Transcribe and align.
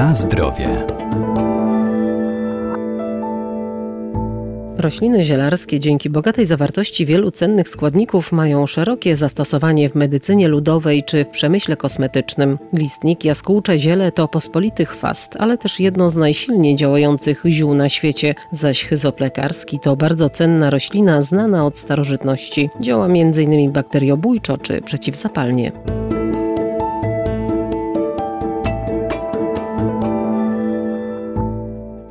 Na 0.00 0.14
zdrowie. 0.14 0.86
Rośliny 4.78 5.24
zielarskie 5.24 5.80
dzięki 5.80 6.10
bogatej 6.10 6.46
zawartości 6.46 7.06
wielu 7.06 7.30
cennych 7.30 7.68
składników 7.68 8.32
mają 8.32 8.66
szerokie 8.66 9.16
zastosowanie 9.16 9.88
w 9.88 9.94
medycynie 9.94 10.48
ludowej 10.48 11.04
czy 11.04 11.24
w 11.24 11.28
przemyśle 11.28 11.76
kosmetycznym. 11.76 12.58
Glistnik, 12.72 13.24
jaskółcze 13.24 13.78
ziele 13.78 14.12
to 14.12 14.28
pospolity 14.28 14.86
chwast, 14.86 15.36
ale 15.38 15.58
też 15.58 15.80
jedno 15.80 16.10
z 16.10 16.16
najsilniej 16.16 16.76
działających 16.76 17.42
ziół 17.46 17.74
na 17.74 17.88
świecie, 17.88 18.34
zaś 18.52 18.84
chyzoplekarski 18.84 19.78
to 19.78 19.96
bardzo 19.96 20.30
cenna 20.30 20.70
roślina 20.70 21.22
znana 21.22 21.66
od 21.66 21.76
starożytności. 21.76 22.70
Działa 22.80 23.06
m.in. 23.06 23.72
bakteriobójczo 23.72 24.58
czy 24.58 24.82
przeciwzapalnie. 24.82 25.72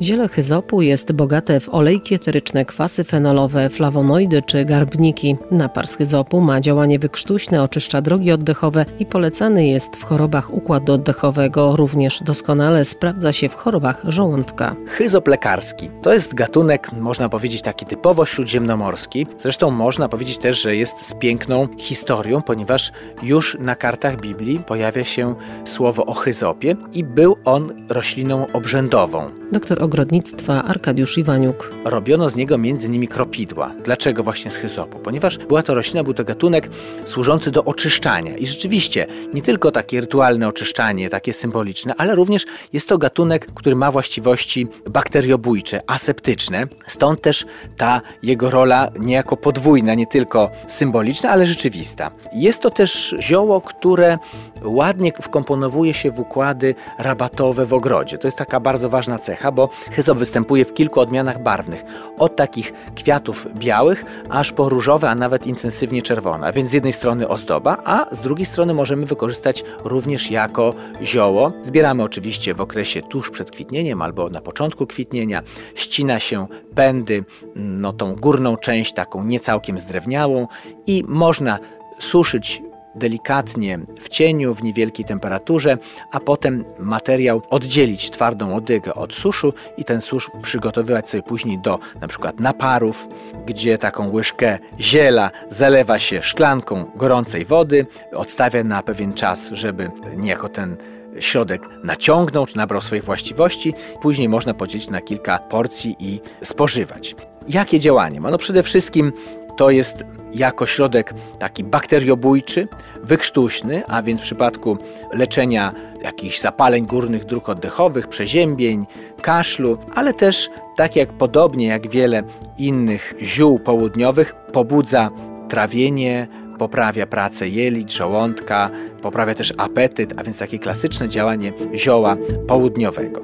Ziele 0.02 0.28
hyzopu 0.28 0.82
jest 0.82 1.12
bogate 1.12 1.60
w 1.60 1.70
olejki 1.70 2.16
eteryczne, 2.16 2.66
kwasy 2.66 3.04
fenolowe, 3.04 3.70
flawonoidy 3.70 4.42
czy 4.42 4.66
garbniki. 4.66 5.38
Napar 5.52 5.88
z 5.88 5.96
hyzopu 5.96 6.42
ma 6.42 6.62
działanie 6.62 7.00
wykrztuśne, 7.00 7.64
oczyszcza 7.64 8.02
drogi 8.02 8.32
oddechowe 8.32 8.86
i 9.00 9.06
polecany 9.06 9.68
jest 9.68 9.96
w 9.96 10.04
chorobach 10.04 10.54
układu 10.54 10.94
oddechowego. 10.94 11.76
Również 11.76 12.24
doskonale 12.24 12.86
sprawdza 12.86 13.34
się 13.34 13.50
w 13.50 13.56
chorobach 13.56 14.02
żołądka. 14.04 14.76
Hyzop 14.88 15.28
lekarski 15.28 15.90
to 16.02 16.14
jest 16.14 16.34
gatunek, 16.34 16.92
można 16.94 17.30
powiedzieć, 17.30 17.62
taki 17.62 17.86
typowo 17.86 18.26
śródziemnomorski. 18.26 19.28
Zresztą 19.38 19.72
można 19.72 20.10
powiedzieć 20.10 20.38
też, 20.38 20.62
że 20.62 20.76
jest 20.76 21.06
z 21.06 21.14
piękną 21.14 21.68
historią, 21.78 22.42
ponieważ 22.42 22.92
już 23.24 23.58
na 23.60 23.76
kartach 23.76 24.22
Biblii 24.22 24.60
pojawia 24.60 25.04
się 25.04 25.36
słowo 25.64 26.06
o 26.06 26.14
hyzopie 26.14 26.76
i 26.94 27.04
był 27.04 27.38
on 27.46 27.86
rośliną 27.90 28.48
obrzędową. 28.54 29.39
Doktor 29.52 29.84
ogrodnictwa 29.84 30.64
Arkadiusz 30.64 31.18
Iwaniuk. 31.18 31.72
Robiono 31.86 32.30
z 32.30 32.36
niego 32.36 32.56
m.in. 32.56 33.08
kropidła. 33.08 33.72
Dlaczego 33.84 34.24
właśnie 34.24 34.52
z 34.52 34.56
hyzopu? 34.56 35.00
Ponieważ 35.00 35.38
była 35.38 35.64
to 35.64 35.74
roślina, 35.74 36.04
był 36.04 36.14
to 36.14 36.24
gatunek 36.24 36.70
służący 37.06 37.52
do 37.52 37.66
oczyszczania. 37.66 38.38
I 38.38 38.48
rzeczywiście 38.48 39.08
nie 39.34 39.42
tylko 39.42 39.72
takie 39.72 40.02
rytualne 40.02 40.48
oczyszczanie, 40.48 41.10
takie 41.10 41.34
symboliczne, 41.34 41.94
ale 41.98 42.16
również 42.16 42.46
jest 42.74 42.90
to 42.90 42.98
gatunek, 42.98 43.54
który 43.54 43.76
ma 43.76 43.92
właściwości 43.92 44.68
bakteriobójcze, 44.90 45.82
aseptyczne. 45.88 46.68
Stąd 46.88 47.22
też 47.22 47.46
ta 47.78 48.02
jego 48.24 48.50
rola 48.50 48.90
niejako 49.00 49.38
podwójna, 49.38 49.94
nie 49.94 50.08
tylko 50.08 50.52
symboliczna, 50.68 51.30
ale 51.30 51.48
rzeczywista. 51.48 52.12
Jest 52.34 52.62
to 52.62 52.70
też 52.70 53.16
zioło, 53.20 53.62
które 53.62 54.18
ładnie 54.64 55.12
wkomponowuje 55.22 55.94
się 55.94 56.12
w 56.12 56.20
układy 56.20 56.76
rabatowe 56.98 57.66
w 57.66 57.74
ogrodzie. 57.74 58.18
To 58.18 58.28
jest 58.28 58.38
taka 58.38 58.60
bardzo 58.60 58.90
ważna 58.90 59.20
cecha, 59.20 59.39
bo 59.52 59.70
Hyzop 59.92 60.18
występuje 60.18 60.66
w 60.66 60.74
kilku 60.74 61.00
odmianach 61.00 61.44
barwnych. 61.44 61.84
Od 62.18 62.36
takich 62.36 62.74
kwiatów 62.96 63.48
białych, 63.56 64.06
aż 64.30 64.52
po 64.52 64.70
różowe, 64.70 65.10
a 65.10 65.16
nawet 65.16 65.48
intensywnie 65.48 66.02
czerwone. 66.02 66.48
A 66.48 66.52
więc 66.52 66.70
z 66.70 66.74
jednej 66.74 66.94
strony 66.94 67.28
ozdoba, 67.28 67.78
a 67.86 68.16
z 68.16 68.22
drugiej 68.22 68.46
strony 68.46 68.74
możemy 68.74 69.06
wykorzystać 69.06 69.64
również 69.84 70.32
jako 70.32 70.74
zioło. 71.02 71.52
Zbieramy 71.64 72.04
oczywiście 72.04 72.54
w 72.54 72.62
okresie 72.62 73.02
tuż 73.02 73.30
przed 73.30 73.52
kwitnieniem 73.52 74.02
albo 74.02 74.30
na 74.30 74.42
początku 74.42 74.88
kwitnienia. 74.88 75.42
Ścina 75.76 76.20
się 76.20 76.48
pędy, 76.76 77.24
no 77.56 77.94
tą 77.94 78.16
górną 78.16 78.58
część 78.58 78.94
taką 78.94 79.24
niecałkiem 79.24 79.80
zdrewniałą 79.80 80.48
i 80.88 81.04
można 81.08 81.60
suszyć 82.00 82.62
delikatnie 82.96 83.80
w 84.00 84.10
cieniu, 84.10 84.56
w 84.56 84.64
niewielkiej 84.64 85.06
temperaturze, 85.06 85.78
a 86.12 86.20
potem 86.20 86.66
materiał 86.80 87.42
oddzielić 87.50 88.12
twardą 88.12 88.56
odygę 88.56 88.94
od 88.94 89.14
suszu 89.14 89.54
i 89.78 89.84
ten 89.84 90.02
susz 90.02 90.32
przygotowywać 90.42 91.10
sobie 91.10 91.24
później 91.24 91.60
do 91.60 91.80
na 92.02 92.08
przykład 92.08 92.40
naparów, 92.40 93.08
gdzie 93.46 93.78
taką 93.78 94.12
łyżkę 94.12 94.60
ziela 94.80 95.32
zalewa 95.50 96.00
się 96.00 96.22
szklanką 96.24 96.86
gorącej 96.96 97.46
wody, 97.46 97.86
odstawia 98.14 98.64
na 98.64 98.84
pewien 98.84 99.14
czas, 99.14 99.50
żeby 99.52 99.92
niejako 100.18 100.50
ten 100.50 100.78
środek 101.20 101.70
naciągnął 101.84 102.46
czy 102.46 102.58
nabrał 102.58 102.82
swoich 102.82 103.04
właściwości. 103.04 103.74
Później 104.02 104.30
można 104.30 104.54
podzielić 104.54 104.90
na 104.90 105.02
kilka 105.02 105.40
porcji 105.40 105.96
i 106.00 106.22
spożywać. 106.44 107.16
Jakie 107.48 107.80
działanie 107.80 108.22
ma? 108.22 108.32
No 108.32 108.38
przede 108.38 108.64
wszystkim 108.64 109.14
to 109.60 109.70
jest 109.70 110.06
jako 110.34 110.66
środek 110.66 111.14
taki 111.40 111.64
bakteriobójczy, 111.64 112.68
wykrztuśny, 113.04 113.84
a 113.88 114.02
więc 114.02 114.20
w 114.20 114.24
przypadku 114.24 114.78
leczenia 115.14 115.74
jakichś 116.04 116.42
zapaleń 116.42 116.86
górnych 116.86 117.26
dróg 117.26 117.50
oddechowych, 117.50 118.08
przeziębień, 118.08 118.86
kaszlu, 119.22 119.78
ale 119.96 120.14
też 120.14 120.50
tak 120.76 120.96
jak 120.96 121.14
podobnie 121.14 121.68
jak 121.68 121.90
wiele 121.90 122.24
innych 122.58 123.14
ziół 123.22 123.60
południowych 123.60 124.36
pobudza 124.54 125.10
trawienie, 125.50 126.28
poprawia 126.58 127.08
pracę 127.08 127.50
jelit, 127.50 127.92
żołądka, 127.92 128.70
poprawia 129.02 129.36
też 129.36 129.54
apetyt, 129.58 130.14
a 130.18 130.24
więc 130.24 130.38
takie 130.38 130.60
klasyczne 130.60 131.10
działanie 131.10 131.54
zioła 131.76 132.18
południowego. 132.48 133.22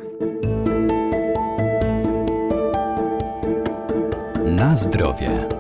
Na 4.46 4.76
zdrowie. 4.76 5.55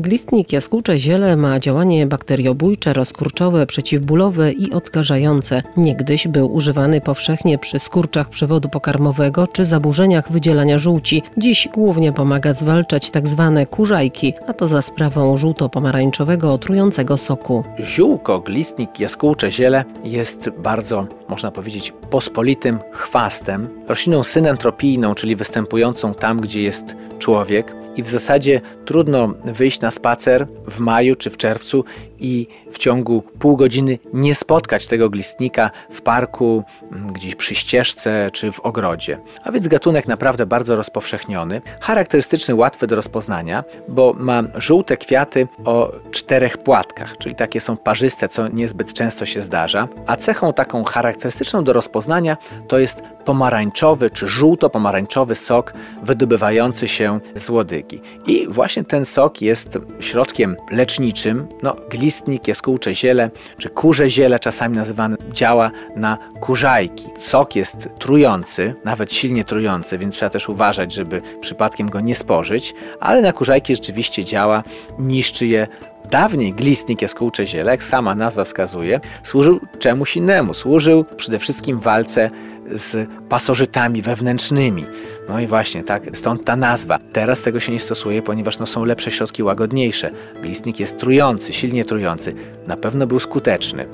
Glistnik 0.00 0.52
jaskółcze 0.52 0.98
ziele 0.98 1.36
ma 1.36 1.60
działanie 1.60 2.06
bakteriobójcze, 2.06 2.92
rozkurczowe, 2.92 3.66
przeciwbólowe 3.66 4.52
i 4.52 4.72
odkażające. 4.72 5.62
Niegdyś 5.76 6.28
był 6.28 6.54
używany 6.54 7.00
powszechnie 7.00 7.58
przy 7.58 7.78
skurczach 7.78 8.28
przewodu 8.28 8.68
pokarmowego 8.68 9.46
czy 9.46 9.64
zaburzeniach 9.64 10.32
wydzielania 10.32 10.78
żółci. 10.78 11.22
Dziś 11.36 11.68
głównie 11.74 12.12
pomaga 12.12 12.52
zwalczać 12.52 13.10
tzw. 13.10 13.52
Tak 13.54 13.70
kurzajki, 13.70 14.34
a 14.46 14.52
to 14.52 14.68
za 14.68 14.82
sprawą 14.82 15.36
żółto-pomarańczowego 15.36 16.52
otrującego 16.52 17.16
soku. 17.16 17.64
Ziółko, 17.80 18.40
glistnik, 18.40 19.00
jaskółcze 19.00 19.50
ziele 19.50 19.84
jest 20.04 20.50
bardzo, 20.58 21.06
można 21.28 21.50
powiedzieć, 21.50 21.92
pospolitym 22.10 22.78
chwastem, 22.92 23.68
rośliną 23.88 24.24
synentropijną, 24.24 25.14
czyli 25.14 25.36
występującą 25.36 26.14
tam, 26.14 26.40
gdzie 26.40 26.62
jest 26.62 26.96
człowiek 27.18 27.78
i 27.98 28.02
w 28.02 28.08
zasadzie 28.08 28.60
trudno 28.84 29.34
wyjść 29.44 29.80
na 29.80 29.90
spacer 29.90 30.46
w 30.70 30.78
maju 30.78 31.14
czy 31.14 31.30
w 31.30 31.36
czerwcu 31.36 31.84
i 32.20 32.46
w 32.70 32.78
ciągu 32.78 33.22
pół 33.38 33.56
godziny 33.56 33.98
nie 34.12 34.34
spotkać 34.34 34.86
tego 34.86 35.10
glistnika 35.10 35.70
w 35.90 36.02
parku, 36.02 36.64
mm, 36.92 37.12
gdzieś 37.12 37.34
przy 37.34 37.54
ścieżce 37.54 38.30
czy 38.32 38.52
w 38.52 38.60
ogrodzie. 38.60 39.18
A 39.44 39.52
więc 39.52 39.68
gatunek 39.68 40.08
naprawdę 40.08 40.46
bardzo 40.46 40.76
rozpowszechniony, 40.76 41.62
charakterystyczny, 41.80 42.54
łatwy 42.54 42.86
do 42.86 42.96
rozpoznania, 42.96 43.64
bo 43.88 44.14
ma 44.18 44.42
żółte 44.54 44.96
kwiaty 44.96 45.48
o 45.64 45.92
czterech 46.10 46.58
płatkach, 46.58 47.18
czyli 47.18 47.34
takie 47.34 47.60
są 47.60 47.76
parzyste, 47.76 48.28
co 48.28 48.48
niezbyt 48.48 48.92
często 48.92 49.26
się 49.26 49.42
zdarza. 49.42 49.88
A 50.06 50.16
cechą 50.16 50.52
taką 50.52 50.84
charakterystyczną 50.84 51.64
do 51.64 51.72
rozpoznania 51.72 52.36
to 52.68 52.78
jest 52.78 53.02
pomarańczowy 53.24 54.10
czy 54.10 54.28
żółto-pomarańczowy 54.28 55.34
sok 55.34 55.72
wydobywający 56.02 56.88
się 56.88 57.20
z 57.34 57.48
łodygi. 57.48 58.00
I 58.26 58.46
właśnie 58.48 58.84
ten 58.84 59.04
sok 59.04 59.42
jest 59.42 59.78
środkiem 60.00 60.56
leczniczym. 60.70 61.48
No, 61.62 61.76
glistnik, 61.90 62.07
jaskółcze 62.46 62.94
ziele 62.94 63.30
czy 63.58 63.70
kurze 63.70 64.10
ziele 64.10 64.38
czasami 64.38 64.76
nazywane 64.76 65.16
działa 65.32 65.70
na 65.96 66.18
kurzajki. 66.40 67.06
Sok 67.16 67.56
jest 67.56 67.88
trujący, 67.98 68.74
nawet 68.84 69.14
silnie 69.14 69.44
trujący, 69.44 69.98
więc 69.98 70.14
trzeba 70.14 70.30
też 70.30 70.48
uważać, 70.48 70.94
żeby 70.94 71.22
przypadkiem 71.40 71.88
go 71.88 72.00
nie 72.00 72.14
spożyć, 72.14 72.74
ale 73.00 73.20
na 73.22 73.32
kurzajki 73.32 73.74
rzeczywiście 73.74 74.24
działa, 74.24 74.62
niszczy 74.98 75.46
je 75.46 75.66
Dawniej 76.10 76.52
glistnik 76.52 77.02
jaskółcze 77.02 77.46
ziele, 77.46 77.70
jak 77.70 77.82
sama 77.82 78.14
nazwa 78.14 78.44
wskazuje, 78.44 79.00
służył 79.22 79.60
czemuś 79.78 80.16
innemu. 80.16 80.54
Służył 80.54 81.04
przede 81.16 81.38
wszystkim 81.38 81.80
walce 81.80 82.30
z 82.70 83.08
pasożytami 83.28 84.02
wewnętrznymi. 84.02 84.84
No 85.28 85.40
i 85.40 85.46
właśnie, 85.46 85.84
tak, 85.84 86.02
stąd 86.14 86.44
ta 86.44 86.56
nazwa. 86.56 86.98
Teraz 87.12 87.42
tego 87.42 87.60
się 87.60 87.72
nie 87.72 87.80
stosuje, 87.80 88.22
ponieważ 88.22 88.58
no, 88.58 88.66
są 88.66 88.84
lepsze 88.84 89.10
środki 89.10 89.42
łagodniejsze. 89.42 90.10
Glistnik 90.42 90.80
jest 90.80 90.98
trujący, 90.98 91.52
silnie 91.52 91.84
trujący. 91.84 92.34
Na 92.66 92.76
pewno 92.76 93.06
był 93.06 93.20
skuteczny. 93.20 93.86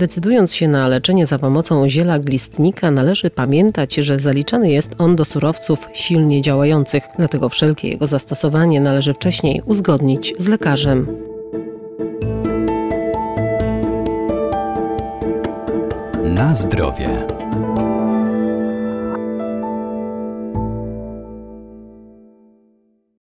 Decydując 0.00 0.54
się 0.54 0.68
na 0.68 0.88
leczenie 0.88 1.26
za 1.26 1.38
pomocą 1.38 1.88
ziela 1.88 2.18
glistnika, 2.18 2.90
należy 2.90 3.30
pamiętać, 3.30 3.94
że 3.94 4.20
zaliczany 4.20 4.70
jest 4.70 4.94
on 4.98 5.16
do 5.16 5.24
surowców 5.24 5.88
silnie 5.92 6.42
działających, 6.42 7.02
dlatego 7.18 7.48
wszelkie 7.48 7.88
jego 7.88 8.06
zastosowanie 8.06 8.80
należy 8.80 9.14
wcześniej 9.14 9.62
uzgodnić 9.66 10.34
z 10.38 10.48
lekarzem. 10.48 11.06
Na 16.24 16.54
zdrowie. 16.54 17.26